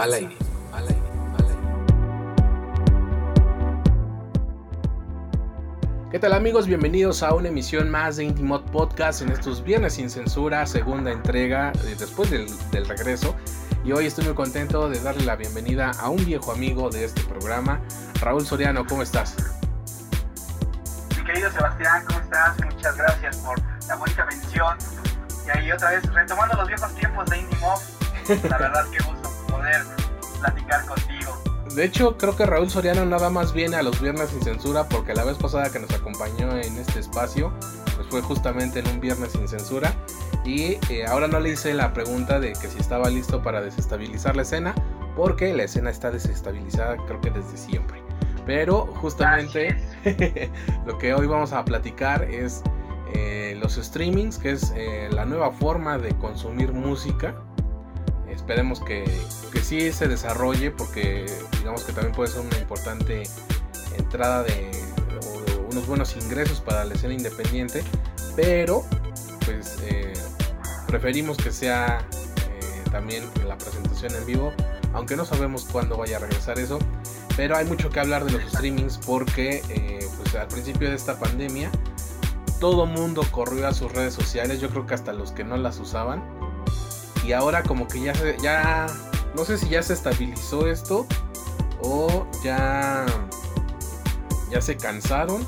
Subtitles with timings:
[0.00, 0.34] Al aire.
[6.10, 6.66] ¿Qué tal amigos?
[6.66, 11.72] Bienvenidos a una emisión más de Intimot Podcast en estos viernes sin censura, segunda entrega
[11.84, 13.36] eh, después del, del regreso.
[13.84, 17.20] Y hoy estoy muy contento de darle la bienvenida a un viejo amigo de este
[17.24, 17.82] programa,
[18.22, 19.36] Raúl Soriano, ¿cómo estás?
[21.18, 22.56] Mi querido Sebastián, ¿cómo estás?
[22.64, 24.78] Muchas gracias por la bonita mención.
[25.46, 27.78] Y ahí otra vez, retomando los viejos tiempos de Indie Mob,
[28.48, 29.19] la verdad que gusto
[29.60, 29.82] poder
[30.40, 31.32] platicar contigo.
[31.74, 35.14] De hecho, creo que Raúl Soriano nada más viene a los viernes sin censura porque
[35.14, 37.52] la vez pasada que nos acompañó en este espacio,
[37.94, 39.94] pues fue justamente en un viernes sin censura.
[40.44, 44.34] Y eh, ahora no le hice la pregunta de que si estaba listo para desestabilizar
[44.34, 44.74] la escena,
[45.14, 48.02] porque la escena está desestabilizada creo que desde siempre.
[48.46, 49.76] Pero justamente
[50.86, 52.62] lo que hoy vamos a platicar es
[53.14, 57.34] eh, los streamings, que es eh, la nueva forma de consumir música.
[58.40, 59.04] Esperemos que,
[59.52, 61.26] que sí se desarrolle porque
[61.58, 63.22] digamos que también puede ser una importante
[63.98, 64.70] entrada de
[65.70, 67.84] unos buenos ingresos para la escena independiente,
[68.34, 68.82] pero
[69.44, 70.14] pues eh,
[70.86, 71.98] preferimos que sea
[72.48, 74.52] eh, también la presentación en vivo,
[74.94, 76.78] aunque no sabemos cuándo vaya a regresar eso,
[77.36, 81.18] pero hay mucho que hablar de los streamings porque eh, pues al principio de esta
[81.18, 81.70] pandemia
[82.58, 85.78] todo mundo corrió a sus redes sociales, yo creo que hasta los que no las
[85.78, 86.24] usaban,
[87.30, 88.88] y ahora como que ya se, ya
[89.36, 91.06] no sé si ya se estabilizó esto
[91.80, 93.06] o ya
[94.50, 95.46] ya se cansaron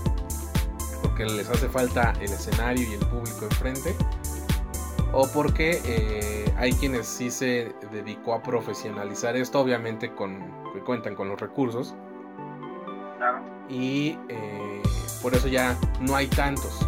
[1.03, 3.97] porque les hace falta el escenario y el público enfrente
[5.13, 10.39] o porque eh, hay quienes sí se dedicó a profesionalizar esto obviamente con
[10.73, 11.97] que cuentan con los recursos
[13.19, 13.41] Claro.
[13.69, 14.83] y eh,
[15.21, 16.79] por eso ya no hay tantos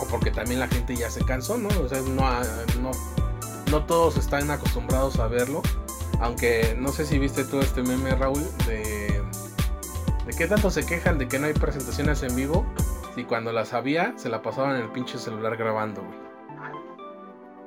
[0.00, 2.24] o porque también la gente ya se cansó no o sea no,
[2.80, 2.90] no
[3.74, 5.60] no todos están acostumbrados a verlo.
[6.20, 9.20] Aunque no sé si viste todo este meme, Raúl, de,
[10.26, 12.64] de qué tanto se quejan de que no hay presentaciones en vivo.
[13.16, 16.04] Si cuando las había, se la pasaban en el pinche celular grabando.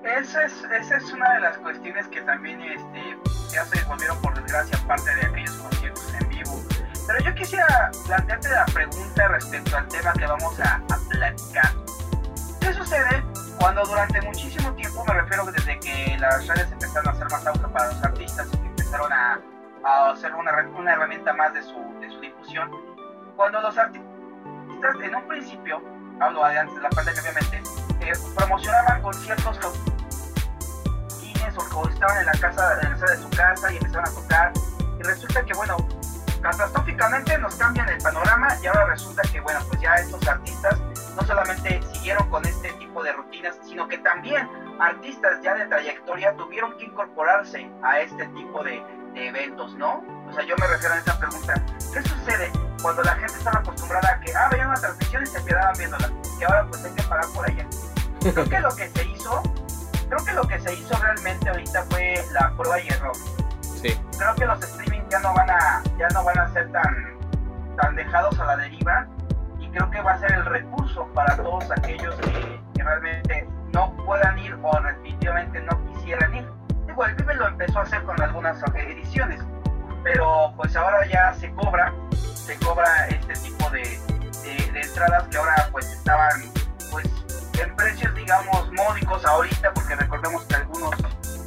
[0.05, 3.17] Esa es, esa es una de las cuestiones que también este,
[3.51, 6.63] ya se volvieron por desgracia parte de aquellos conciertos en vivo.
[7.05, 11.73] Pero yo quisiera plantearte la pregunta respecto al tema que vamos a platicar.
[12.61, 13.23] ¿Qué sucede
[13.59, 17.67] cuando durante muchísimo tiempo, me refiero desde que las redes empezaron a hacer más auge
[17.67, 19.39] para los artistas y que empezaron a,
[19.83, 22.69] a hacer una, una, herramienta más de su, de su difusión,
[23.35, 24.17] cuando los artistas
[25.03, 25.81] en un principio,
[26.19, 27.63] hablo de antes de la pandemia obviamente,
[28.01, 29.73] eh, promocionaban conciertos o,
[31.75, 34.53] o estaban en la casa en la sala de su casa y empezaron a tocar
[34.99, 35.77] y resulta que bueno
[36.41, 40.79] catastróficamente nos cambian el panorama y ahora resulta que bueno pues ya estos artistas
[41.15, 42.56] no solamente siguieron con tipo
[43.07, 48.63] de rutinas, sino que también artistas ya de trayectoria tuvieron que incorporarse a este tipo
[48.63, 50.03] de, de eventos, ¿no?
[50.29, 51.53] O sea, yo me refiero a esta pregunta,
[51.93, 52.51] ¿qué sucede
[52.81, 56.11] cuando la gente estaba acostumbrada a que, ah, veían una transmisión y se quedaban viéndola,
[56.39, 57.65] y ahora pues hay que pagar por ella?
[58.19, 59.41] Creo que lo que se hizo,
[60.09, 63.15] creo que lo que se hizo realmente ahorita fue la prueba y error.
[63.61, 63.97] Sí.
[64.17, 67.17] Creo que los streaming ya no van a, ya no van a ser tan,
[67.77, 69.07] tan dejados a la deriva
[69.59, 73.95] y creo que va a ser el recurso para todos aquellos que, que realmente no
[74.05, 76.47] puedan ir o definitivamente no quisieran ir.
[76.85, 79.41] Digo, el Vive lo empezó a hacer con algunas ediciones,
[80.03, 83.99] pero pues ahora ya se cobra, se cobra este tipo de,
[84.75, 86.29] entradas que ahora pues estaban
[86.91, 87.07] pues
[87.59, 90.95] en precios digamos módicos ahorita, porque recordemos que algunos,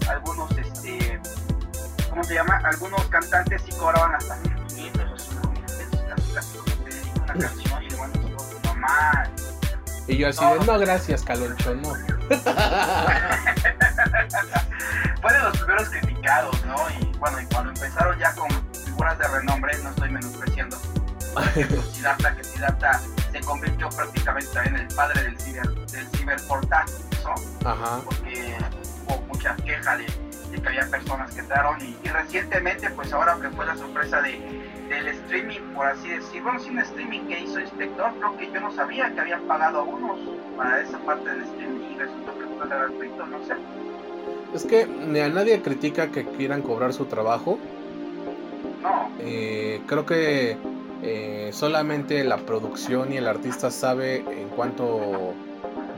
[0.08, 1.20] algunos este,
[2.10, 2.60] ¿cómo se llama?
[2.64, 7.34] Algunos cantantes sí cobraban hasta 1500 o 5000 pesos, casi casi como te dedico una
[7.34, 7.96] canción y le
[10.10, 11.94] Y yo así de, no, gracias, Caloncho, no.
[15.22, 16.76] fue de los primeros criticados, ¿no?
[16.98, 18.48] Y bueno, y cuando empezaron ya con
[18.84, 20.76] figuras de renombre, no estoy menospreciando,
[21.92, 26.86] Siddhartha, que Siddhartha se convirtió prácticamente también en el padre del ciber, del ciberportal,
[27.22, 27.34] ¿no?
[27.70, 28.00] Ajá.
[28.04, 28.58] Porque
[29.06, 33.64] o mucha queja de, que había personas que entraron y, recientemente, pues ahora que fue
[33.64, 38.36] la sorpresa de, del streaming, por así decirlo, bueno, sin streaming que hizo Inspector, creo
[38.36, 40.18] que yo no sabía que habían pagado a unos
[40.56, 43.54] para esa parte del streaming y resultó que fue gratuito, no sé.
[44.52, 47.58] Es que a nadie critica que quieran cobrar su trabajo.
[48.82, 49.10] No.
[49.20, 50.56] Eh, creo que
[51.02, 55.34] eh, solamente la producción y el artista sabe en cuánto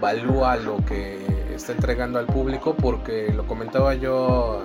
[0.00, 1.18] valúa lo que
[1.54, 4.62] está entregando al público porque lo comentaba yo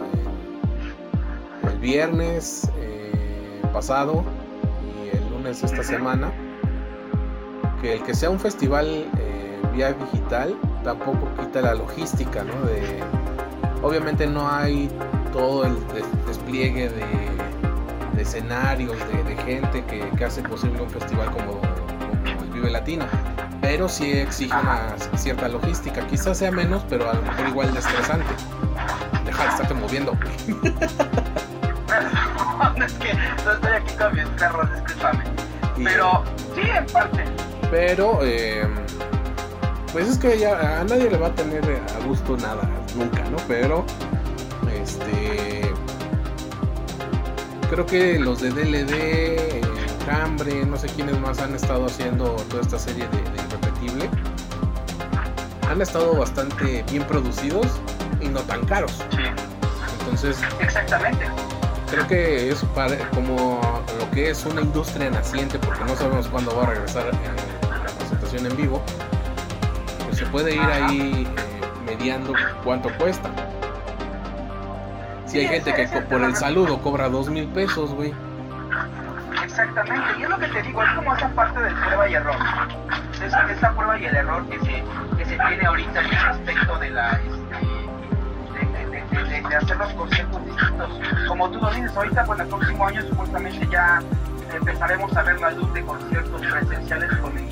[1.64, 2.97] el viernes eh,
[3.72, 4.24] pasado
[4.86, 6.32] y el lunes de esta semana
[7.82, 9.06] que el que sea un festival
[9.74, 12.66] vía digital tampoco quita la logística ¿no?
[12.66, 13.04] de
[13.84, 14.90] obviamente no hay
[15.32, 15.76] todo el
[16.26, 17.38] despliegue de
[18.18, 21.62] de escenarios, de, gente que, hace posible un festival como,
[22.42, 23.06] el Vive Latino.
[23.62, 26.06] Pero sí exige una cierta logística.
[26.08, 28.26] Quizás sea menos, pero a lo mejor igual de estresante.
[29.24, 30.18] Deja de estarte moviendo.
[32.86, 33.14] es que
[33.46, 35.24] no estoy aquí con mis perros, discúlpame.
[35.84, 36.24] Pero
[36.56, 37.24] sí, en parte.
[37.72, 38.68] Pero, eh,
[39.92, 43.38] pues es que ya a nadie le va a tener a gusto nada, nunca, ¿no?
[43.48, 43.86] Pero,
[44.74, 45.72] este
[47.70, 49.62] creo que los de DLD,
[50.06, 54.10] Cambre, no sé quiénes más han estado haciendo toda esta serie de, Irrepetible.
[55.70, 57.68] Han estado bastante bien producidos
[58.22, 59.04] y no tan caros.
[59.12, 59.24] Sí.
[60.00, 60.38] Entonces.
[60.62, 61.26] Exactamente.
[61.90, 62.66] Creo que es
[63.14, 63.62] como
[64.00, 68.46] lo que es una industria naciente, porque no sabemos cuándo va a regresar la presentación
[68.46, 68.84] en vivo.
[70.06, 73.30] Pues se puede ir ahí eh, mediando cuánto cuesta.
[75.26, 78.14] Si hay gente que por el saludo cobra dos mil pesos, güey.
[79.44, 82.36] Exactamente, y es lo que te digo, es como esa parte del prueba y error.
[83.26, 84.84] Esa, esa prueba y el error que se,
[85.18, 87.20] que se tiene ahorita en respecto de la
[89.50, 90.90] de, hacer los conciertos distintos.
[91.28, 94.00] Como tú lo dices, ahorita pues el próximo año supuestamente ya
[94.54, 97.48] empezaremos a ver la luz de conciertos presenciales con el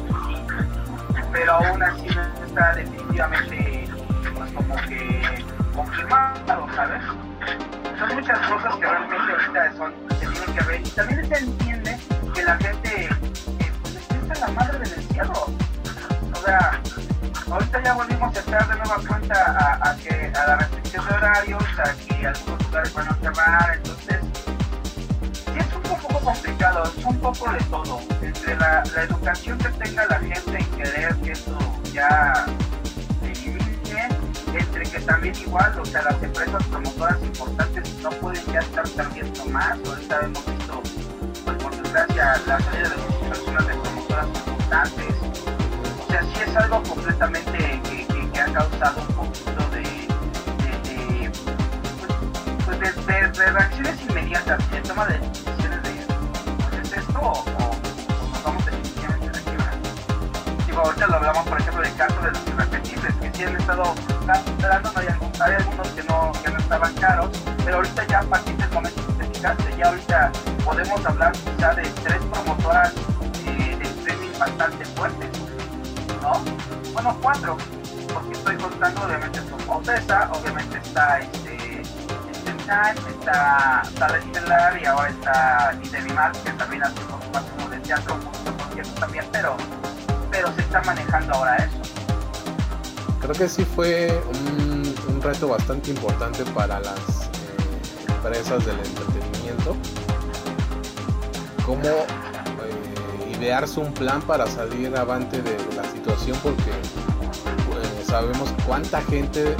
[1.32, 3.90] pero aún así no está definitivamente
[4.34, 5.44] pues como que
[5.76, 7.04] confirmado, ¿sabes?
[8.00, 10.82] son muchas cosas que realmente ahorita son, se tienen que ver.
[10.82, 11.98] Y también se entiende
[12.34, 15.46] que la gente eh, pues está la madre del encierro.
[16.34, 16.82] O sea,
[17.52, 21.64] ahorita ya volvimos a estar de nueva cuenta a, que, a la restricción de horarios,
[21.80, 24.20] a que algunos lugares van a cerrar, entonces
[25.58, 28.02] es un poco complicado, es un poco de todo.
[28.22, 31.58] Entre la, la educación que tenga la gente en querer que esto
[31.94, 32.46] ya
[34.58, 39.46] entre que también igual, o sea, las empresas promotoras importantes no pueden ya estar perdiendo
[39.48, 40.82] más, ahorita hemos visto,
[41.44, 45.16] pues por desgracia, la salida de muchas personas de promotoras importantes,
[46.00, 49.15] o sea, sí es algo completamente que, que, ha causado
[54.46, 56.06] de toma de decisiones de,
[56.70, 59.72] pues es esto o, o, nos vamos definitivamente de quiebra.
[60.68, 63.96] Digo, ahorita lo hablamos, por ejemplo, del caso de los irrepetibles, que sí han estado
[64.62, 67.32] dando, hay, hay algunos que no, que no estaban caros,
[67.64, 70.32] pero ahorita ya a partir del momento que te ya ahorita
[70.64, 72.94] podemos hablar quizá de tres promotoras
[73.48, 75.30] eh, de streaming bastante fuertes,
[76.22, 76.34] ¿no?
[76.94, 77.58] Bueno, cuatro,
[78.14, 81.45] porque estoy contando, obviamente su Ocesa, obviamente está este,
[82.66, 88.18] está Sala Estelar y ahora está Idemimar, que también hace poco más como de teatro,
[89.00, 89.56] también, pero,
[90.32, 91.86] pero se está manejando ahora eso
[93.26, 99.76] creo que sí fue un, reto bastante importante para las eh, empresas del entretenimiento.
[101.66, 106.72] Cómo eh, idearse un plan para salir avante de, la situación porque
[107.68, 109.56] pues, sabemos cuánta gente eh,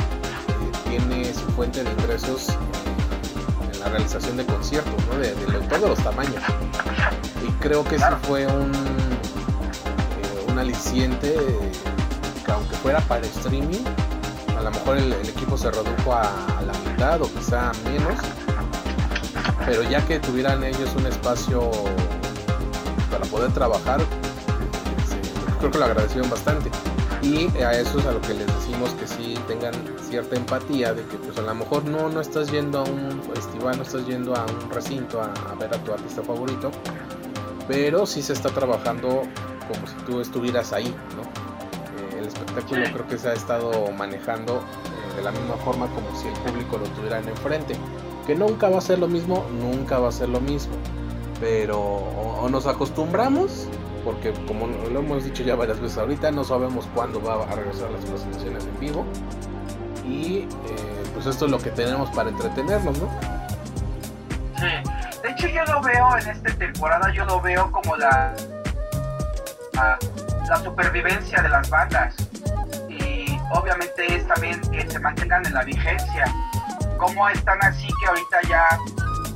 [0.88, 2.56] tiene su fuente de ingresos
[3.86, 5.20] la realización de conciertos, ¿no?
[5.20, 5.32] de,
[5.70, 6.42] todos los tamaños.
[7.48, 8.72] Y creo que sí fue un,
[10.50, 11.36] un aliciente
[12.52, 13.84] aunque fuera para streaming,
[14.58, 18.20] a lo mejor el, equipo se redujo a, la mitad o quizá menos,
[19.66, 21.72] pero ya que tuvieran ellos un espacio
[23.12, 24.02] para poder trabajar,
[25.60, 26.70] creo que lo agradecieron bastante.
[27.26, 29.74] Y a eso es a lo que les decimos que sí tengan
[30.08, 33.78] cierta empatía de que pues a lo mejor no, no estás yendo a un festival,
[33.78, 36.70] no estás yendo a un recinto a, a ver a tu artista favorito,
[37.68, 39.24] pero sí se está trabajando
[39.68, 41.46] como si tú estuvieras ahí, ¿no?
[42.28, 46.34] espectáculo creo que se ha estado manejando eh, de la misma forma como si el
[46.34, 47.76] público lo tuvieran enfrente.
[48.28, 50.74] Que nunca va a ser lo mismo, nunca va a ser lo mismo.
[51.40, 53.68] Pero o, nos acostumbramos,
[54.06, 57.90] porque como lo hemos dicho ya varias veces ahorita, no sabemos cuándo va a regresar
[57.90, 59.06] las presentaciones en vivo.
[60.06, 63.10] y eh, pues esto es lo que tenemos para entretenernos, ¿no?
[64.60, 64.68] Sí,
[65.24, 68.36] de hecho yo lo veo en esta temporada, yo lo veo como la,
[69.74, 69.98] la,
[70.64, 72.16] supervivencia de las bandas
[72.88, 76.26] y obviamente es también que se mantengan en la vigencia.
[76.98, 78.80] Como están así que ahorita ya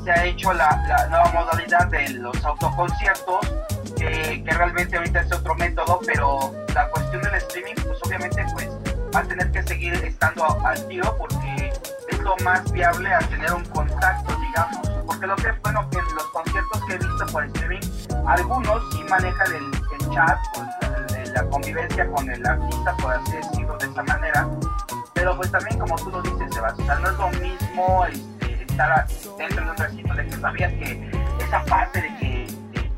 [0.03, 3.39] se ha hecho la, la nueva modalidad de los autoconciertos,
[3.99, 8.69] que, que realmente ahorita es otro método, pero la cuestión del streaming, pues obviamente pues
[9.13, 11.73] va a tener que seguir estando al tiro porque
[12.09, 14.89] es lo más viable a tener un contacto, digamos.
[15.05, 17.81] Porque lo que es bueno que los conciertos que he visto por streaming,
[18.25, 20.37] algunos sí manejan el, el chat,
[21.17, 24.47] el, la convivencia con el artista, por así decirlo de esa manera.
[25.13, 29.05] Pero pues también como tú lo dices, Sebastián, no es lo mismo este, estar
[29.37, 31.11] dentro de un recinto de que sabías que
[31.45, 32.28] esa parte de que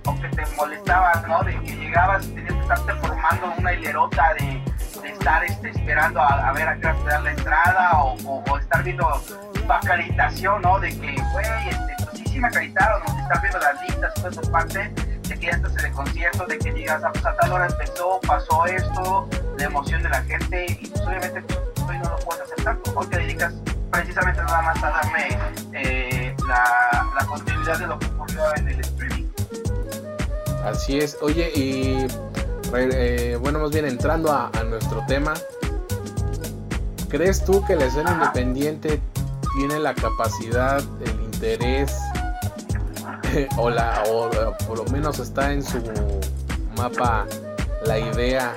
[0.05, 1.43] o que te molestaba, ¿no?
[1.43, 4.63] De que llegabas y tenías que estarte formando una hilerota de,
[5.07, 9.07] estar este, esperando a, ver a qué hora te dan la entrada o, estar viendo
[9.53, 10.79] tu acreditación, ¿no?
[10.79, 14.29] De que, güey, este, pues sí, sí me acreditaron, o estar viendo las listas, toda
[14.29, 14.79] esa parte
[15.31, 17.67] de que ya estás en el concierto, de que llegas a, pues, a tal hora
[17.67, 22.17] empezó, pasó esto, la emoción de la gente y pues obviamente pues, hoy no lo
[22.17, 23.53] puedes hacer tanto porque dedicas
[23.91, 25.37] precisamente nada más a darme
[25.73, 29.20] eh, la continuidad de lo que ocurrió en el streaming.
[30.63, 31.17] Así es.
[31.21, 32.07] Oye, y
[32.73, 35.33] eh, bueno, más bien entrando a, a, nuestro tema,
[37.09, 39.01] ¿crees tú que la escena independiente
[39.55, 41.97] tiene la capacidad, el interés,
[43.57, 44.29] o, la, o
[44.67, 45.81] por lo menos está en su
[46.77, 47.25] mapa
[47.85, 48.53] la idea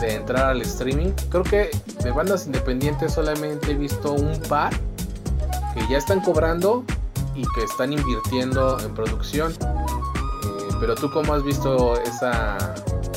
[0.00, 1.12] de entrar al streaming?
[1.30, 1.70] Creo que
[2.02, 4.72] de bandas independientes solamente he visto un par
[5.74, 6.84] que ya están cobrando
[7.34, 9.54] y que están invirtiendo en producción
[10.82, 12.58] pero tú cómo has visto esa,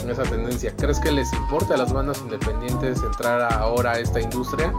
[0.08, 0.72] esa tendencia?
[0.78, 4.72] ¿Crees que les importa a las bandas independientes entrar ahora a esta industria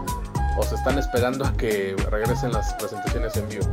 [0.57, 3.65] o se están esperando a que regresen las presentaciones en vivo?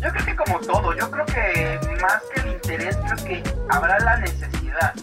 [0.00, 3.98] Yo creo que como todo, yo creo que más que el interés, creo que habrá
[3.98, 4.94] la necesidad.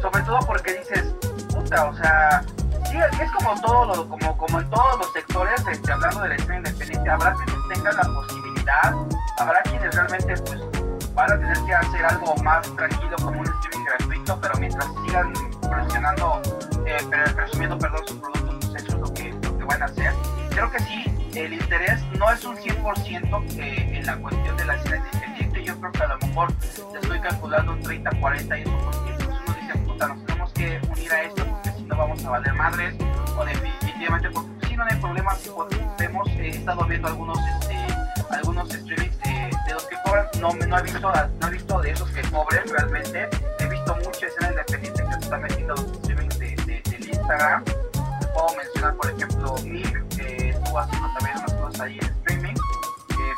[0.00, 1.12] Sobre todo porque dices,
[1.52, 2.44] puta, o sea,
[2.88, 6.34] sí, es como todo, lo, como, como en todos los sectores, este, hablando de la
[6.36, 8.94] escena independiente, habrá quienes tengan la posibilidad,
[9.38, 10.75] habrá quienes realmente pues
[11.16, 15.32] van a tener que hacer algo más tranquilo como un streaming gratuito, pero mientras sigan
[15.68, 16.42] presionando,
[16.84, 16.98] eh,
[17.34, 20.12] presumiendo perdón, sus productos, pues eso es lo que, lo que van a hacer.
[20.50, 21.04] Creo que sí,
[21.34, 25.80] el interés no es un 100% que en la cuestión de la escena independiente, yo
[25.80, 26.52] creo que a lo mejor
[27.00, 30.80] estoy calculando un 30, 40 y eso porque pues uno dice, puta, nos tenemos que
[30.90, 32.94] unir a esto porque si no vamos a valer madres,
[33.38, 37.86] o definitivamente porque si no hay problema, podemos, he estado viendo algunos, este,
[38.30, 39.96] algunos streamings de, de los que
[40.40, 43.28] no, no, he visto, no he visto de esos que cobren realmente,
[43.58, 47.64] he visto mucha escena independiente que se están metiendo los streamings de, de, del Instagram,
[47.64, 52.54] te puedo mencionar por ejemplo Mir, que estuvo haciendo también unas cosas ahí en streaming,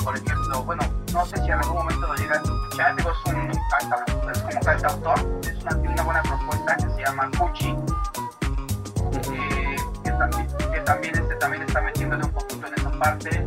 [0.05, 3.35] por ejemplo, bueno, no sé si en algún momento lo llegan a escuchar, digo, es
[3.35, 7.77] un cantautor, es como cantautor, es una, una buena propuesta que se llama Cuchi,
[9.33, 13.47] eh, que también, que también, este, también está metiéndole un poquito en esa parte,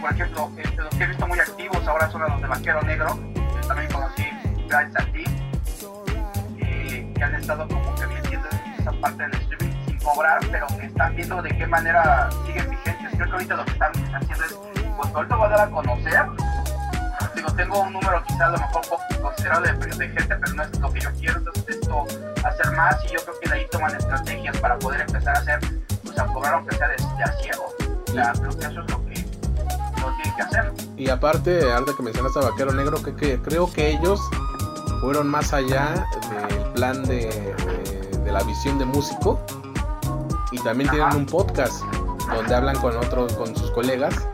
[0.00, 3.18] por ejemplo, este, los que he visto muy activos ahora son los de Vaquero Negro,
[3.34, 4.24] yo también conocí
[4.68, 5.24] gracias a ti,
[6.58, 10.86] eh, que han estado como que metiendo esa parte del streaming sin cobrar, pero que
[10.86, 13.10] están viendo de qué manera siguen vigentes.
[13.12, 14.54] Creo que ahorita lo que están haciendo es,
[14.96, 16.26] pues ahorita voy a dar a conocer,
[17.34, 18.82] digo, tengo un número quizás a lo mejor
[19.20, 22.06] considerable de, de, gente, pero no es lo que yo quiero, entonces esto
[22.44, 25.60] hacer más y yo creo que de ahí toman estrategias para poder empezar a hacer,
[26.02, 27.66] pues a cobrar aunque sea de, de a ciego.
[28.08, 29.09] O sea, creo que eso es lo que
[30.00, 30.72] lo tienen que hacer.
[30.96, 34.20] Y aparte, antes que mencionaste a Vaquero Negro, que, que, creo que ellos
[35.00, 36.06] fueron más allá
[36.48, 39.40] del plan de, de, de la visión de músico
[40.52, 40.98] y también Ajá.
[40.98, 41.82] tienen un podcast
[42.34, 44.28] donde hablan con otros, con sus colegas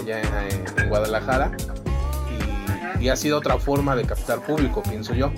[0.00, 1.52] allá en, en Guadalajara
[2.98, 5.30] y, y, ha sido otra forma de captar público, pienso yo.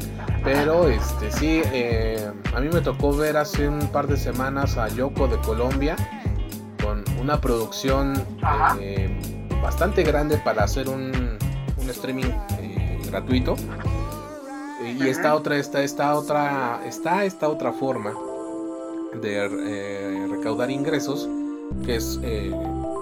[0.44, 4.88] Pero este sí, eh, a mí me tocó ver hace un par de semanas a
[4.88, 5.96] Yoko de Colombia
[6.82, 8.14] con una producción
[8.80, 9.35] eh,
[9.66, 11.10] bastante grande para hacer un,
[11.76, 12.30] un streaming
[12.60, 13.56] eh, gratuito.
[14.96, 18.14] Y esta otra, esta, esta otra, está esta otra forma
[19.20, 21.28] de eh, recaudar ingresos
[21.84, 22.54] que es eh,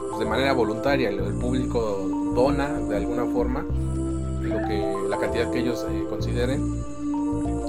[0.09, 1.11] pues de manera voluntaria.
[1.11, 6.63] El, el, público dona de alguna forma lo que la cantidad que ellos consideren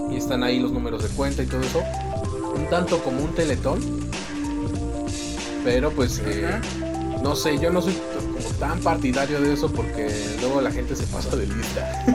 [0.09, 1.83] y están ahí los números de cuenta y todo eso.
[2.55, 3.81] Un tanto como un teletón,
[5.65, 6.21] pero pues
[7.21, 7.97] no sé, yo no soy
[8.59, 10.07] tan partidario de eso porque
[10.39, 12.05] luego la gente se pasa de lista.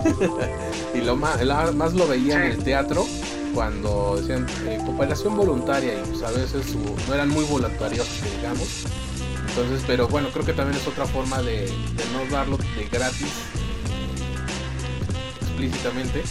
[0.94, 1.44] y lo más,
[1.74, 3.06] más lo veía en el teatro
[3.54, 6.74] cuando decían eh, cooperación voluntaria y pues a veces
[7.08, 8.06] no eran muy voluntarios,
[8.36, 8.84] digamos.
[9.48, 11.68] Entonces, pero bueno, creo que también es otra forma de,
[12.12, 13.32] no darlo de gratis
[15.42, 16.22] explícitamente.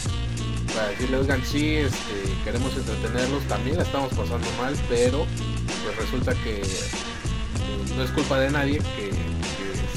[0.74, 5.26] Para decirle, oigan, sí, este, queremos entretenerlos, también la estamos pasando mal, pero
[5.84, 9.10] pues resulta que eh, no es culpa de nadie que,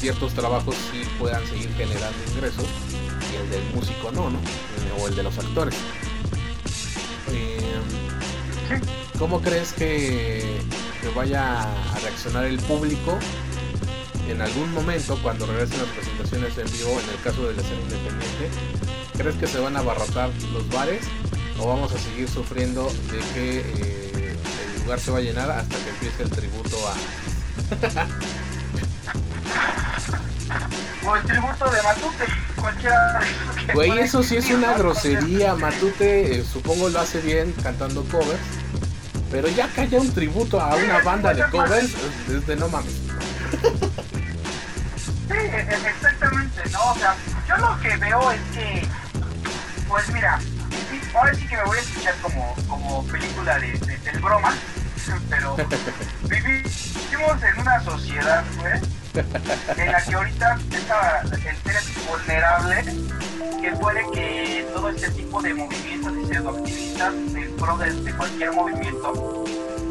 [0.04, 2.66] ciertos trabajos sí puedan seguir generando ingresos
[3.32, 4.38] y el del músico no, ¿no?
[5.00, 5.76] O el de los actores.
[7.32, 7.58] Eh,
[9.18, 10.60] ¿Cómo crees que,
[11.02, 13.18] que vaya a reaccionar el público
[14.28, 17.82] en algún momento cuando regresen las presentaciones en vivo, en el caso de la escena
[17.84, 18.50] independiente,
[19.18, 21.06] ¿crees que se van a abarrotar los bares
[21.58, 24.36] o vamos a seguir sufriendo de que eh,
[24.76, 26.94] el lugar se va a llenar hasta que empiece el tributo a...
[31.06, 33.20] o el tributo de Matute, cualquiera.
[33.74, 35.56] Güey, eso sí es una grosería.
[35.56, 38.40] Matute, eh, supongo lo hace bien cantando covers.
[39.32, 41.94] Pero ya que haya un tributo a una banda de covers,
[42.30, 42.94] es de no mames.
[45.28, 46.92] Sí, e-, e-, exactamente, ¿no?
[46.92, 47.16] O sea,
[47.48, 48.86] yo lo que veo es que,
[49.88, 50.40] pues mira,
[51.16, 54.54] ahora sí que me voy a escuchar como, como película de, del broma,
[55.30, 55.56] pero
[56.24, 58.82] vivimos en una sociedad, pues,
[59.14, 62.84] en la que ahorita está el ser vulnerable,
[63.62, 69.44] que puede que todo este tipo de movimientos y pseudoactivistas en pro de, cualquier movimiento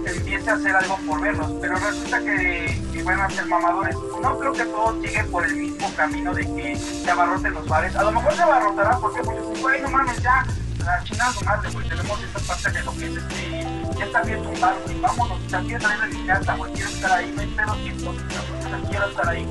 [0.05, 3.97] empiece a hacer algo por verlos, pero resulta que, que, van a ser mamadores.
[4.21, 7.95] No creo que todos lleguen por el mismo camino de que se abarroten los bares.
[7.97, 10.45] A lo mejor se abarrotará porque muchos dicen, no mames, ya,
[10.85, 14.49] la chingada madre, pues tenemos esta parte de lo que es este, ya está abierto
[14.49, 18.91] un bar, y vámonos, o sea, quieres de güey, quiero estar ahí, pedo o sea,
[18.91, 19.49] quiero estar ahí,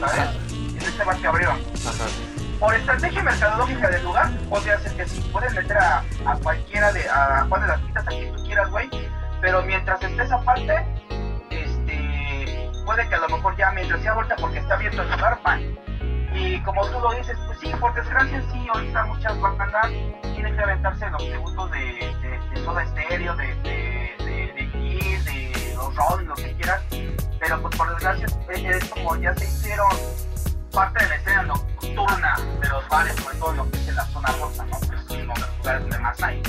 [0.00, 0.36] ¿sabes?
[0.50, 1.56] En este bar que abrieron.
[1.56, 2.04] Ajá.
[2.58, 7.08] Por estrategia mercadológica del lugar, podría ser que sí, puedes meter a, a cualquiera de,
[7.08, 8.90] a Juan de las Quitas, a quien tú quieras, güey,
[9.40, 10.86] pero mientras esté esa parte,
[11.50, 15.38] este, puede que a lo mejor ya mientras sea vuelta porque está abierto el lugar,
[15.42, 15.78] pan.
[16.34, 19.90] Y como tú lo dices, pues sí, por desgracia sí, ahorita muchas bandas
[20.34, 23.91] tienen que aventarse los tributos de, de, de Soda de, de
[25.94, 26.82] Rolling, lo que quieras,
[27.40, 29.90] pero pues por desgracia es como ya se hicieron
[30.72, 34.04] parte de la escena nocturna de los bares, sobre todo lo que es en la
[34.06, 34.80] zona rosa, ¿no?
[34.80, 36.42] Que de los lugares donde más hay.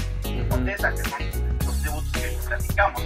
[0.49, 3.01] Condesa, que son los tributos que platicamos.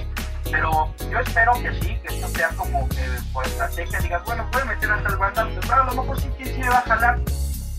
[0.52, 4.65] Pero yo espero que sí, que esto sea como que por estrategia digas, bueno, puede
[4.65, 7.19] meter hasta el bandas, pero a lo mejor sí, sí me va a jalar.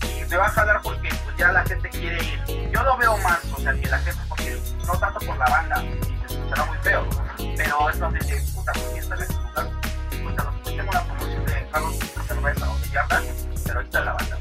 [0.02, 2.70] Y me va a jalar porque pues, ya la gente quiere ir.
[2.72, 5.84] Yo lo veo más, o sea, que la gente, porque no tanto por la banda,
[6.28, 7.06] y escuchará muy feo,
[7.56, 9.70] pero es donde se puta, si está en este lugar,
[10.62, 13.22] pues tengo una promoción de Carlos cerveza o de yarda,
[13.64, 14.38] pero ahí está la banda.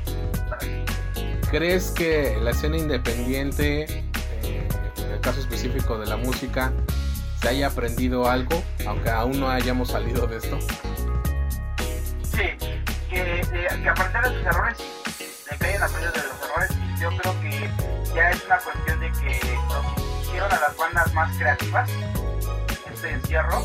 [1.49, 3.83] ¿Crees que la escena independiente,
[4.43, 6.73] eh, en el caso específico de la música,
[7.41, 10.59] se haya aprendido algo, aunque aún no hayamos salido de esto?
[12.23, 12.49] Sí,
[13.09, 14.77] que, que aprender de sus errores,
[15.49, 19.11] de que hayan aprendido de los errores, yo creo que ya es una cuestión de
[19.11, 20.06] que nos
[20.37, 21.89] hicieron a las bandas más creativas
[22.93, 23.59] este encierro,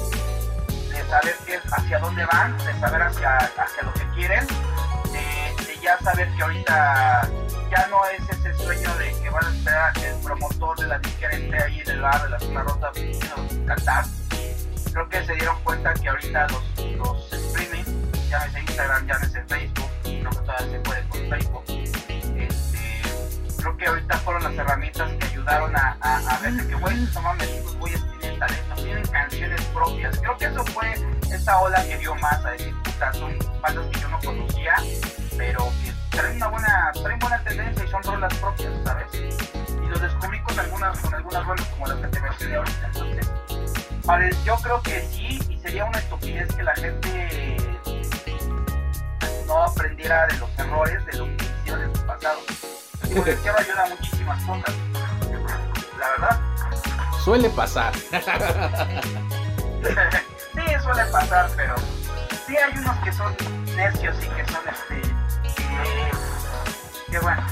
[0.88, 5.98] de saber qué, hacia dónde van, de saber hacia, hacia lo que quieren, de, ya
[5.98, 7.28] saber que ahorita
[7.70, 11.34] ya no es ese sueño de que van a esperar el promotor de la disquera
[11.34, 12.92] esté ahí en el de la zona rota
[13.66, 14.04] cantar.
[14.94, 17.84] Creo que se dieron cuenta que ahorita los, los streaming,
[18.30, 21.91] llámese Instagram, llámese Facebook, creo que todavía se puede con Facebook.
[23.62, 27.48] Creo que ahorita fueron las herramientas que ayudaron a, a, ver que, güey, no mames,
[27.48, 30.18] estos güeyes tienen talento, tienen canciones propias.
[30.18, 30.94] Creo que eso fue
[31.30, 34.74] esa ola que dio más a decir, puta, son bandas que yo no conocía,
[35.38, 39.06] pero que traen una buena, traen buena tendencia y son rolas propias, ¿sabes?
[39.14, 42.86] Y lo descubrí con algunas, con algunas rolas como las que te mencioné ahorita.
[42.86, 43.30] Entonces,
[44.04, 47.56] para yo creo que sí, y sería una estupidez que la gente
[49.46, 52.40] no aprendiera de los errores de lo que hicieron en su pasado.
[53.14, 54.74] El izquierdo ayuda a muchísimas cosas,
[55.98, 56.40] la verdad.
[57.22, 57.94] Suele pasar.
[57.94, 58.10] sí,
[60.82, 61.74] suele pasar, pero
[62.46, 63.36] sí hay unos que son
[63.76, 65.02] necios y que son este
[67.10, 67.42] que bueno,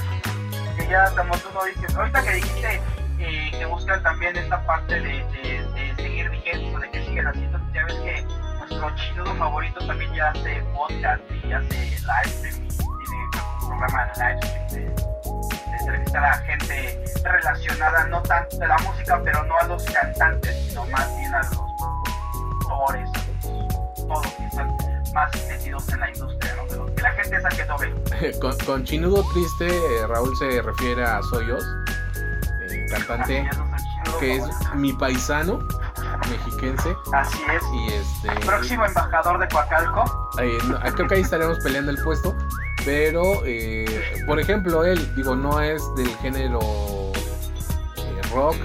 [0.75, 2.81] que ya como tú lo dices, ahorita que dijiste
[3.19, 5.23] eh, que buscan también esta parte de,
[5.75, 8.23] de, seguir vigentes o de que siguen haciendo, ya ves que
[8.57, 13.17] nuestro chinudo favorito también ya hace podcast y hace live stream, tiene
[13.61, 15.00] un programa de live stream de,
[15.81, 20.85] entrevistar a gente relacionada no tanto de la música, pero no a los cantantes, sino
[20.87, 23.09] más bien a los productores,
[24.07, 24.77] todos que están
[25.13, 26.85] más metidos en la industria, ¿no?
[26.95, 27.67] que la gente saque
[28.19, 31.63] que con, con Chinudo Triste, eh, Raúl se refiere a Soyos,
[32.69, 33.49] el cantante.
[34.19, 34.43] que es
[34.75, 35.59] mi paisano
[36.29, 36.95] mexiquense.
[37.13, 37.63] Así es.
[37.73, 38.45] Y este.
[38.45, 40.31] Próximo embajador de Coacalco.
[40.39, 40.57] Eh,
[40.95, 42.35] creo que ahí estaremos peleando el puesto.
[42.83, 43.85] Pero, eh,
[44.25, 46.59] por ejemplo, él, digo, no es del género
[47.97, 48.55] eh, rock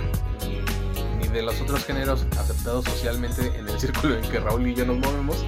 [1.18, 4.87] ni, de los otros géneros aceptados socialmente en el círculo en que Raúl y yo
[4.87, 5.44] nos movemos.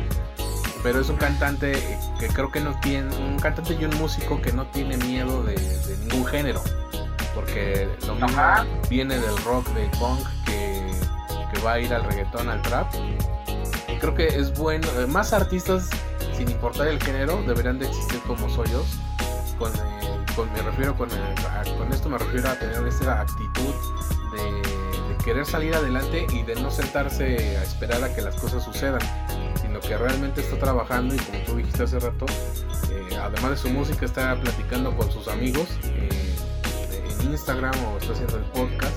[0.83, 1.73] Pero es un cantante
[2.21, 5.57] que creo que no tiene, un cantante y un músico que no tiene miedo de,
[6.05, 6.63] ningún género.
[7.35, 8.43] Porque lo mismo
[8.89, 10.87] viene del rock, del punk, que,
[11.53, 12.93] que va a ir al reggaetón, al trap.
[13.89, 15.91] Y creo que es bueno, más artistas
[16.39, 18.87] sin importar el género, deberían de existir como soyos.
[19.59, 19.73] Con,
[20.37, 23.75] con me refiero con, con esto me refiero a tener esa actitud
[24.33, 29.01] de, querer salir adelante y de no sentarse a esperar a que las cosas sucedan,
[29.61, 32.25] sino que realmente está trabajando y como tú dijiste hace rato,
[32.93, 36.09] eh, además de su música está platicando con sus amigos eh,
[37.21, 38.97] en Instagram o está haciendo el podcast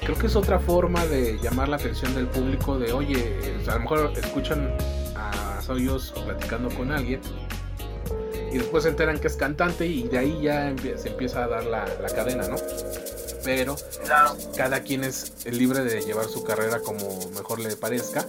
[0.00, 3.80] creo que es otra forma de llamar la atención del público de oye, a lo
[3.80, 4.76] mejor escuchan
[5.70, 7.20] ellos platicando con alguien
[8.54, 11.64] y después se enteran que es cantante y de ahí ya se empieza a dar
[11.64, 12.54] la, cadena, ¿no?
[13.42, 13.76] Pero
[14.56, 18.24] cada quien es libre de llevar su carrera como mejor le parezca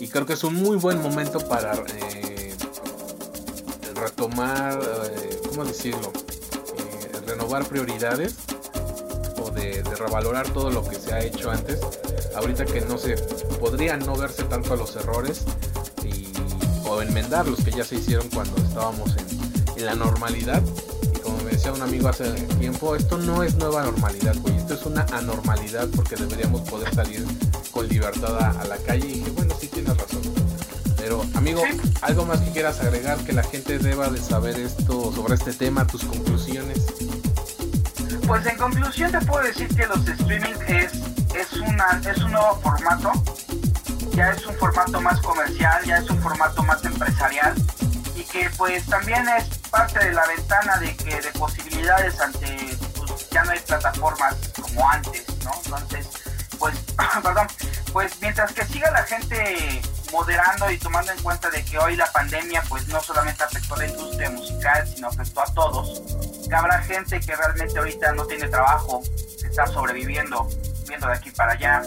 [0.00, 2.54] y creo que es un muy buen momento para eh,
[3.94, 6.10] retomar, eh, ¿cómo decirlo?
[6.78, 8.36] Eh, renovar prioridades
[9.38, 11.78] o de, de, revalorar todo lo que se ha hecho antes.
[12.34, 13.16] Ahorita que no se
[13.60, 15.44] podría no verse tanto a los errores
[17.00, 20.62] enmendar los que ya se hicieron cuando estábamos en, la normalidad.
[21.12, 24.74] Y como me decía un amigo hace tiempo, esto no es nueva normalidad, güey, esto
[24.74, 27.24] es una anormalidad porque deberíamos poder salir
[27.72, 29.08] con libertad a, la calle.
[29.08, 30.20] Y dije, bueno, sí tienes razón.
[30.96, 31.62] Pero amigo,
[32.02, 35.84] algo más que quieras agregar que la gente deba de saber esto sobre este tema,
[35.84, 36.78] tus conclusiones.
[38.26, 40.92] Pues en conclusión te puedo decir que los streaming es,
[41.34, 43.12] es, una, es un nuevo formato
[44.14, 47.54] ya es un formato más comercial, ya es un formato más empresarial
[48.14, 53.30] y que pues también es parte de la ventana de que de posibilidades ante pues,
[53.30, 55.52] ya no hay plataformas como antes, ¿no?
[55.64, 56.08] Entonces,
[56.58, 56.74] pues,
[57.22, 57.46] perdón,
[57.92, 62.06] pues mientras que siga la gente moderando y tomando en cuenta de que hoy la
[62.12, 66.02] pandemia pues no solamente afectó a la industria musical, sino afectó a todos,
[66.46, 69.02] que habrá gente que realmente ahorita no tiene trabajo,
[69.40, 70.46] que está sobreviviendo,
[70.86, 71.82] viendo de aquí para allá,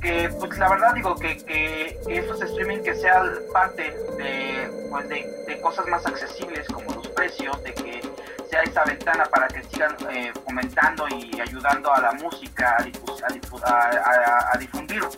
[0.00, 3.82] que pues la verdad digo que, que, estos streaming que sean parte
[4.16, 8.02] de, pues, de, cosas más accesibles como los precios, de que
[8.50, 15.08] sea esa ventana para que sigan eh, fomentando y ayudando a la música a, difundirla.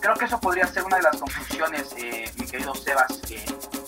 [0.00, 3.36] Creo que eso podría ser una de las conclusiones, eh, mi querido Sebas, que,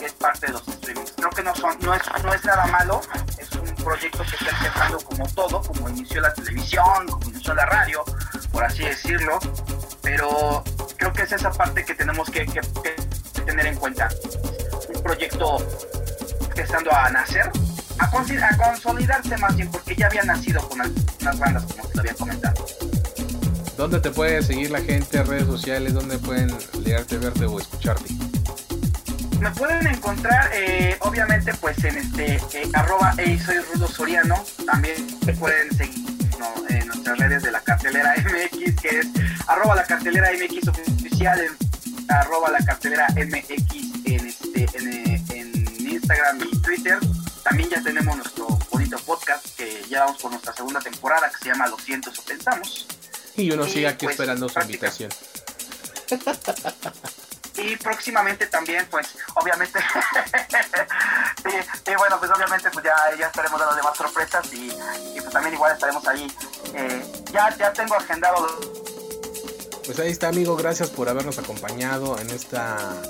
[0.05, 1.13] es parte de los streamings.
[1.13, 3.01] Creo que no, son, no, es, no es nada malo,
[3.39, 7.67] es un proyecto que está empezando como todo, como inició la televisión, como inició la
[7.67, 8.05] radio,
[8.53, 9.39] por así decirlo,
[10.03, 10.65] pero
[10.97, 12.47] creo que es esa parte que tenemos que,
[13.45, 14.09] tener en cuenta.
[14.95, 15.59] Un proyecto
[16.55, 17.51] que estando a nacer,
[17.99, 22.15] a, consolidarse más bien, porque ya había nacido con unas bandas, como te lo había
[22.15, 22.67] comentado.
[23.77, 25.95] ¿Dónde te puede seguir la gente, redes sociales?
[25.95, 26.53] ¿Dónde pueden
[26.85, 28.13] leerte, verte o escucharte?
[29.41, 34.35] Me pueden encontrar, eh, obviamente, pues en este, eh, arroba, soy Rudo Soriano.
[34.67, 36.08] También me pueden seguir
[37.09, 39.07] nuestras redes de la cartelera MX, que es
[39.47, 41.57] arroba la cartelera MX oficial, en,
[42.09, 43.51] arroba la cartelera MX
[44.05, 46.99] en, este, en, Instagram y Twitter.
[47.43, 51.49] También ya tenemos nuestro bonito podcast que ya vamos por nuestra segunda temporada que se
[51.51, 52.87] llama Lo siento, o pensamos.
[53.37, 55.11] Y uno sigue aquí pues, esperando su invitación.
[57.59, 59.81] y próximamente también pues obviamente
[61.87, 64.71] y, bueno pues obviamente pues ya, ya estaremos dando más sorpresas y,
[65.21, 66.33] pues también igual estaremos ahí
[66.75, 67.03] eh,
[67.33, 68.47] ya ya tengo agendado.
[69.85, 73.01] Pues ahí está amigo gracias por habernos acompañado en esta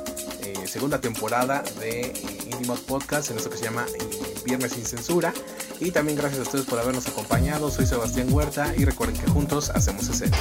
[0.43, 2.39] eh, segunda temporada de eh,
[2.87, 5.33] Podcast en esto que se llama eh, Viernes sin Censura.
[5.81, 7.71] Y también gracias a ustedes por habernos acompañado.
[7.71, 10.27] Soy Sebastián Huerta y recuerden que juntos hacemos ese.
[10.27, 10.35] Tú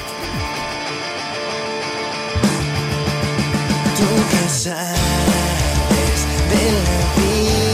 [4.32, 4.98] que sabes
[6.50, 7.67] de la vida,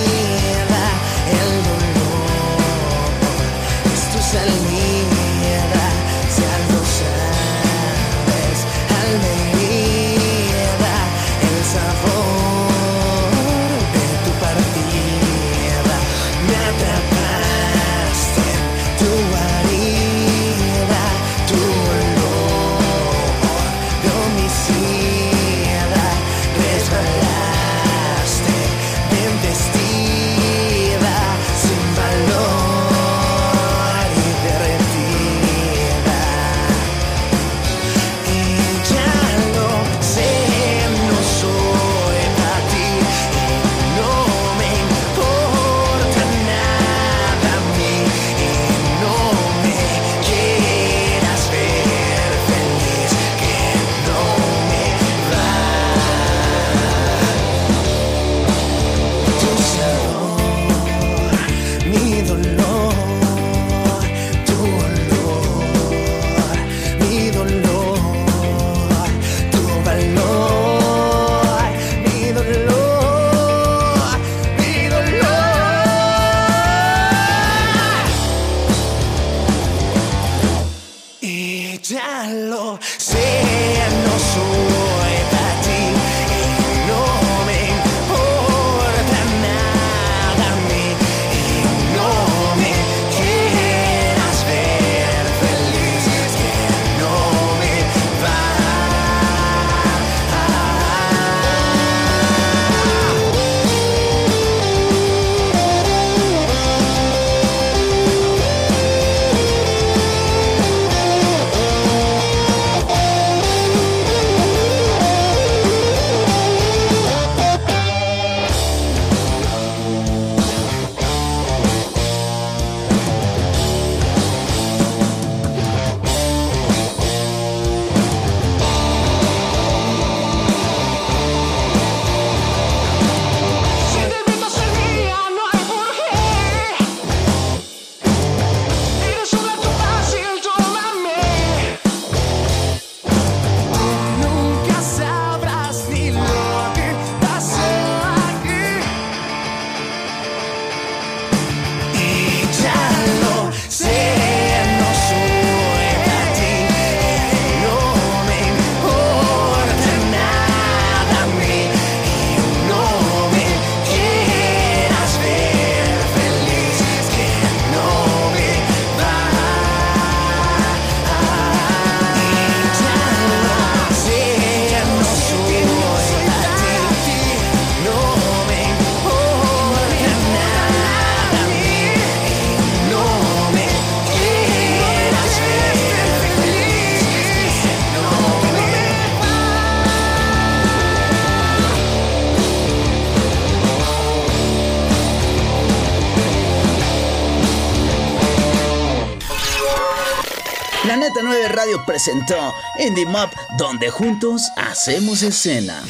[202.03, 205.81] presentó Indie Mop, donde juntos hacemos escena.